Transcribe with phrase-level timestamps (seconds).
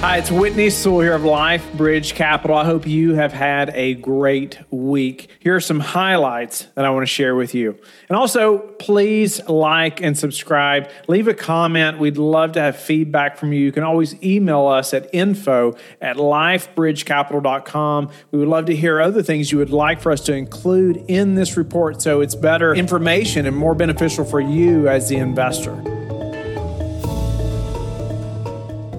[0.00, 2.56] Hi, it's Whitney Sewell here of Life Bridge Capital.
[2.56, 5.28] I hope you have had a great week.
[5.40, 7.76] Here are some highlights that I want to share with you.
[8.08, 10.88] And also, please like and subscribe.
[11.08, 11.98] Leave a comment.
[11.98, 13.58] We'd love to have feedback from you.
[13.58, 18.10] You can always email us at info at lifebridgecapital.com.
[18.30, 21.34] We would love to hear other things you would like for us to include in
[21.34, 26.07] this report so it's better information and more beneficial for you as the investor.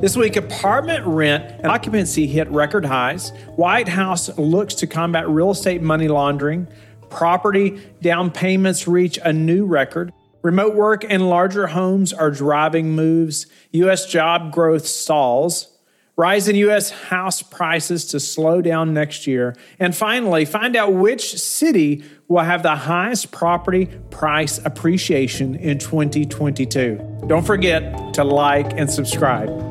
[0.02, 3.32] This week, apartment rent and occupancy hit record highs.
[3.58, 6.70] White House looks to combat real estate money laundering.
[7.10, 10.14] Property down payments reach a new record.
[10.42, 13.48] Remote work and larger homes are driving moves.
[13.72, 14.06] U.S.
[14.06, 15.68] job growth stalls.
[16.16, 16.92] Rise in U.S.
[16.92, 19.54] house prices to slow down next year.
[19.80, 27.26] And finally, find out which city will have the highest property price appreciation in 2022.
[27.28, 29.69] Don't forget to like and subscribe.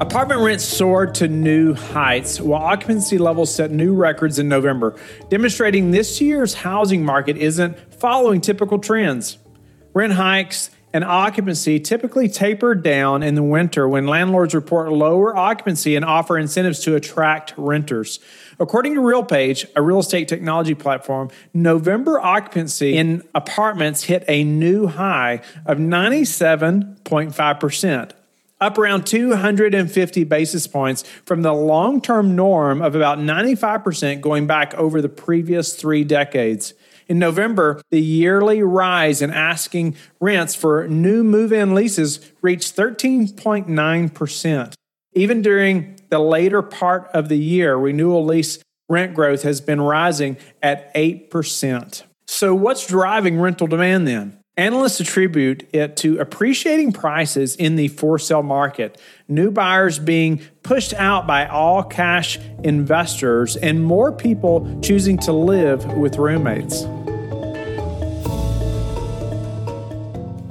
[0.00, 4.96] Apartment rents soared to new heights while occupancy levels set new records in November,
[5.28, 9.36] demonstrating this year's housing market isn't following typical trends.
[9.92, 15.96] Rent hikes and occupancy typically taper down in the winter when landlords report lower occupancy
[15.96, 18.20] and offer incentives to attract renters.
[18.58, 24.86] According to RealPage, a real estate technology platform, November occupancy in apartments hit a new
[24.86, 28.12] high of 97.5%,
[28.60, 34.74] up around 250 basis points from the long term norm of about 95% going back
[34.74, 36.74] over the previous three decades.
[37.08, 44.74] In November, the yearly rise in asking rents for new move in leases reached 13.9%.
[45.12, 50.36] Even during the later part of the year, renewal lease rent growth has been rising
[50.62, 52.02] at 8%.
[52.26, 54.39] So, what's driving rental demand then?
[54.56, 60.92] Analysts attribute it to appreciating prices in the for sale market, new buyers being pushed
[60.94, 66.82] out by all cash investors, and more people choosing to live with roommates.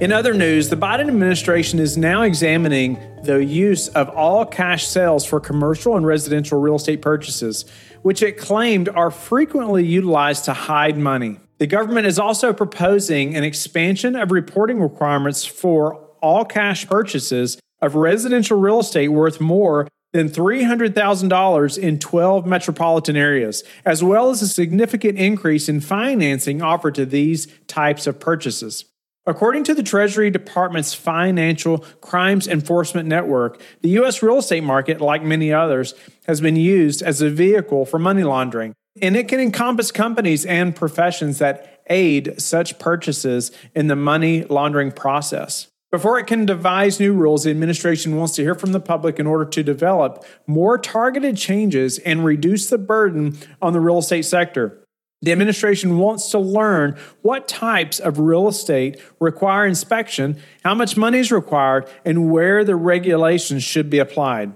[0.02, 5.26] In other news, the Biden administration is now examining the use of all cash sales
[5.26, 7.66] for commercial and residential real estate purchases,
[8.02, 11.38] which it claimed are frequently utilized to hide money.
[11.60, 17.96] The government is also proposing an expansion of reporting requirements for all cash purchases of
[17.96, 24.48] residential real estate worth more than $300,000 in 12 metropolitan areas, as well as a
[24.48, 28.86] significant increase in financing offered to these types of purchases.
[29.26, 34.24] According to the Treasury Department's Financial Crimes Enforcement Network, the U.S.
[34.24, 35.94] real estate market, like many others,
[36.26, 40.76] has been used as a vehicle for money laundering and it can encompass companies and
[40.76, 45.68] professions that aid such purchases in the money laundering process.
[45.92, 49.26] Before it can devise new rules, the administration wants to hear from the public in
[49.26, 54.84] order to develop more targeted changes and reduce the burden on the real estate sector.
[55.22, 61.18] The administration wants to learn what types of real estate require inspection, how much money
[61.18, 64.54] is required, and where the regulations should be applied.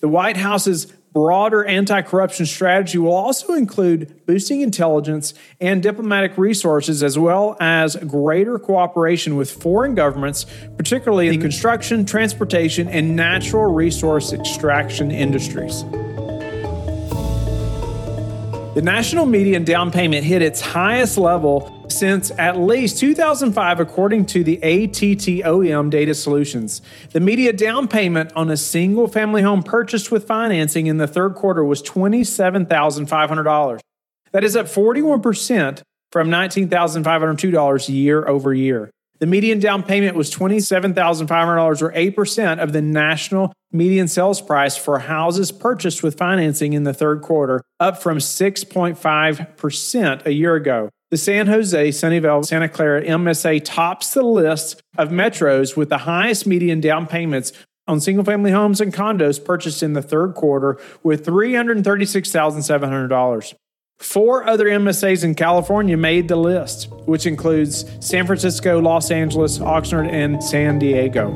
[0.00, 5.32] The White House's broader anti corruption strategy will also include boosting intelligence
[5.62, 10.44] and diplomatic resources, as well as greater cooperation with foreign governments,
[10.76, 15.84] particularly in construction, transportation, and natural resource extraction industries.
[18.76, 24.44] The national median down payment hit its highest level since at least 2005, according to
[24.44, 26.82] the ATTOM Data Solutions.
[27.12, 31.36] The median down payment on a single family home purchased with financing in the third
[31.36, 33.80] quarter was $27,500.
[34.32, 35.80] That is up 41%
[36.12, 38.90] from $19,502 year over year.
[39.18, 44.98] The median down payment was $27,500 or 8% of the national median sales price for
[44.98, 50.90] houses purchased with financing in the third quarter, up from 6.5% a year ago.
[51.10, 56.44] The San Jose, Sunnyvale, Santa Clara MSA tops the list of metros with the highest
[56.46, 57.52] median down payments
[57.86, 63.54] on single family homes and condos purchased in the third quarter with $336,700.
[63.98, 70.10] Four other MSAs in California made the list, which includes San Francisco, Los Angeles, Oxnard,
[70.12, 71.30] and San Diego.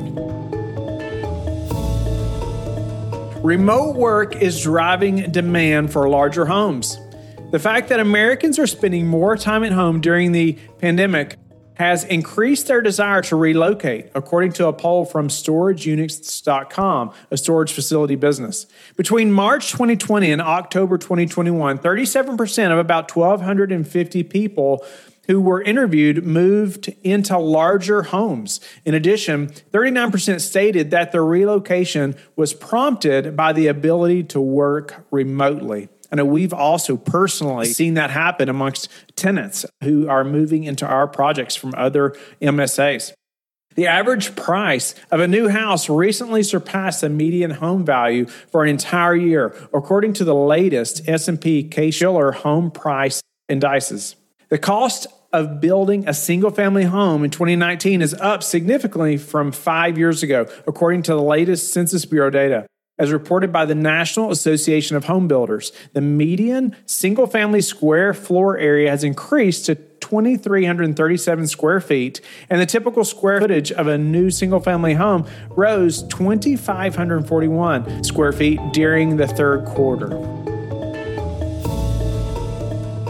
[3.43, 6.99] Remote work is driving demand for larger homes.
[7.49, 11.37] The fact that Americans are spending more time at home during the pandemic
[11.81, 18.15] has increased their desire to relocate, according to a poll from StorageUnits.com, a storage facility
[18.15, 18.67] business.
[18.95, 24.85] Between March 2020 and October 2021, 37% of about 1,250 people
[25.25, 28.59] who were interviewed moved into larger homes.
[28.85, 35.89] In addition, 39% stated that their relocation was prompted by the ability to work remotely.
[36.11, 41.07] I know we've also personally seen that happen amongst tenants who are moving into our
[41.07, 43.13] projects from other MSAs.
[43.75, 48.69] The average price of a new house recently surpassed the median home value for an
[48.69, 54.17] entire year, according to the latest S&P Case-Shiller home price indices.
[54.49, 59.97] The cost of building a single family home in 2019 is up significantly from 5
[59.97, 62.67] years ago, according to the latest Census Bureau data.
[63.01, 68.59] As reported by the National Association of Home Builders, the median single family square floor
[68.59, 74.29] area has increased to 2,337 square feet, and the typical square footage of a new
[74.29, 80.09] single family home rose 2,541 square feet during the third quarter.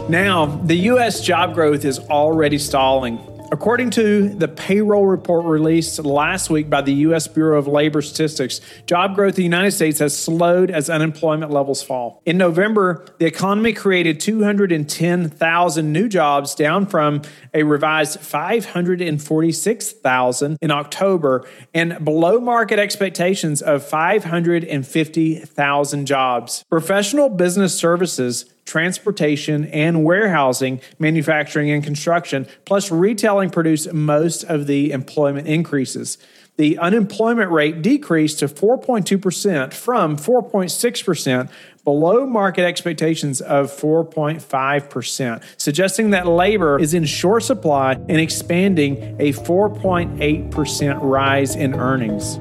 [0.07, 1.19] Now, the U.S.
[1.19, 3.17] job growth is already stalling.
[3.53, 7.27] According to the payroll report released last week by the U.S.
[7.27, 11.83] Bureau of Labor Statistics, job growth in the United States has slowed as unemployment levels
[11.83, 12.21] fall.
[12.25, 21.45] In November, the economy created 210,000 new jobs, down from a revised 546,000 in October,
[21.73, 26.63] and below market expectations of 550,000 jobs.
[26.69, 34.91] Professional business services transportation, and warehousing, manufacturing, and construction, plus retailing produced most of the
[34.91, 36.17] employment increases.
[36.57, 41.49] The unemployment rate decreased to 4.2% from 4.6%,
[41.83, 49.33] below market expectations of 4.5%, suggesting that labor is in short supply and expanding a
[49.33, 52.37] 4.8% rise in earnings.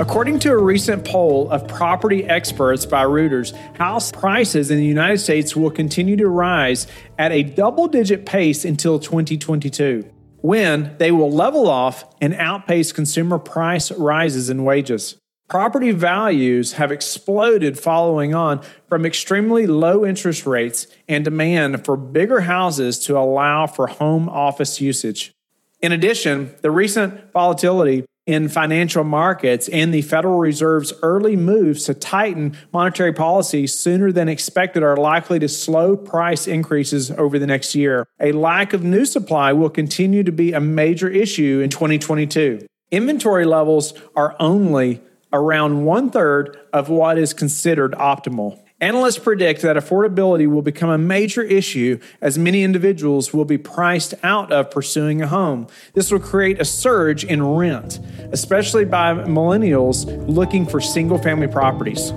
[0.00, 5.18] According to a recent poll of property experts by Reuters, house prices in the United
[5.18, 6.86] States will continue to rise
[7.18, 13.40] at a double digit pace until 2022, when they will level off and outpace consumer
[13.40, 15.16] price rises in wages.
[15.48, 22.42] Property values have exploded following on from extremely low interest rates and demand for bigger
[22.42, 25.32] houses to allow for home office usage.
[25.80, 31.94] In addition, the recent volatility in financial markets and the Federal Reserve's early moves to
[31.94, 37.74] tighten monetary policy sooner than expected are likely to slow price increases over the next
[37.74, 38.06] year.
[38.20, 42.66] A lack of new supply will continue to be a major issue in 2022.
[42.90, 45.00] Inventory levels are only
[45.32, 48.60] around one third of what is considered optimal.
[48.80, 54.14] Analysts predict that affordability will become a major issue as many individuals will be priced
[54.22, 55.66] out of pursuing a home.
[55.94, 57.98] This will create a surge in rent,
[58.30, 62.10] especially by millennials looking for single family properties.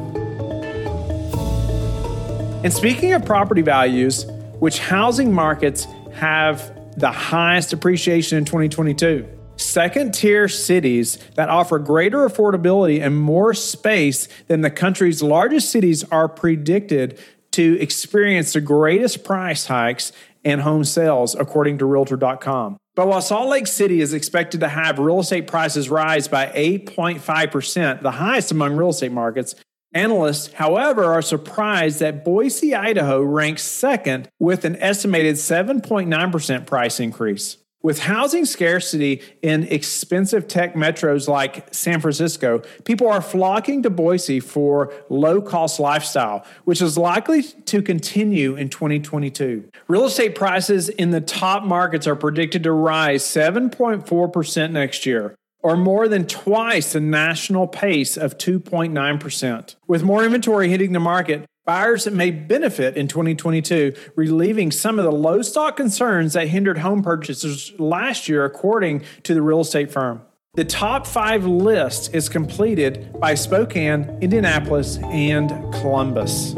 [2.63, 4.27] And speaking of property values,
[4.59, 9.27] which housing markets have the highest appreciation in 2022?
[9.61, 16.03] Second tier cities that offer greater affordability and more space than the country's largest cities
[16.05, 17.19] are predicted
[17.51, 20.11] to experience the greatest price hikes
[20.43, 22.77] and home sales, according to Realtor.com.
[22.95, 28.01] But while Salt Lake City is expected to have real estate prices rise by 8.5%,
[28.01, 29.55] the highest among real estate markets,
[29.93, 37.57] Analysts, however, are surprised that Boise, Idaho ranks second with an estimated 7.9% price increase.
[37.83, 44.39] With housing scarcity in expensive tech metros like San Francisco, people are flocking to Boise
[44.39, 49.67] for low cost lifestyle, which is likely to continue in 2022.
[49.87, 55.77] Real estate prices in the top markets are predicted to rise 7.4% next year or
[55.77, 59.75] more than twice the national pace of 2.9%.
[59.87, 65.05] With more inventory hitting the market, Buyers that may benefit in 2022, relieving some of
[65.05, 69.89] the low stock concerns that hindered home purchases last year, according to the real estate
[69.89, 70.21] firm.
[70.55, 76.55] The top five list is completed by Spokane, Indianapolis, and Columbus.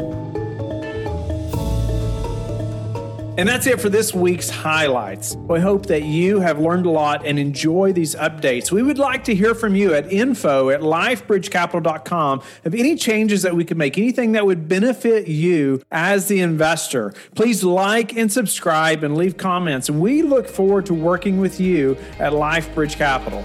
[3.36, 5.34] And that's it for this week's highlights.
[5.36, 8.70] We hope that you have learned a lot and enjoy these updates.
[8.70, 13.56] We would like to hear from you at info at lifebridgecapital.com of any changes that
[13.56, 17.12] we could make, anything that would benefit you as the investor.
[17.34, 19.90] Please like and subscribe and leave comments.
[19.90, 23.42] We look forward to working with you at LifeBridge Capital.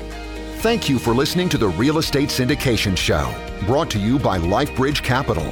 [0.58, 3.34] Thank you for listening to the Real Estate Syndication Show,
[3.66, 5.52] brought to you by LifeBridge Capital.